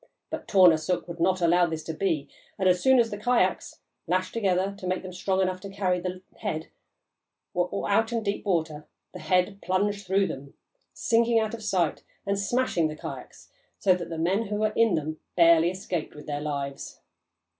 But 0.31 0.47
Tornarsuk 0.47 1.07
would 1.07 1.19
not 1.19 1.41
allow 1.43 1.67
this 1.67 1.83
to 1.83 1.93
be, 1.93 2.27
and 2.57 2.67
as 2.67 2.81
soon 2.81 2.97
as 2.97 3.11
the 3.11 3.19
kayaks, 3.19 3.81
lashed 4.07 4.33
together 4.33 4.73
to 4.79 4.87
make 4.87 5.03
them 5.03 5.13
strong 5.13 5.41
enough 5.41 5.61
to 5.61 5.69
carry 5.69 5.99
the 5.99 6.23
head, 6.39 6.69
were 7.53 7.87
out 7.87 8.11
in 8.11 8.23
deep 8.23 8.43
water, 8.43 8.87
the 9.13 9.19
head 9.19 9.61
plunged 9.61 10.07
through 10.07 10.25
them, 10.25 10.55
sinking 10.91 11.37
out 11.39 11.53
of 11.53 11.61
sight 11.61 12.01
and 12.25 12.39
smashing 12.39 12.87
the 12.87 12.95
kayaks 12.95 13.51
so 13.77 13.93
that 13.93 14.09
the 14.09 14.17
men 14.17 14.45
who 14.47 14.55
were 14.55 14.73
in 14.75 14.95
them 14.95 15.19
barely 15.37 15.69
escaped 15.69 16.15
with 16.15 16.25
their 16.25 16.41
lives. 16.41 16.99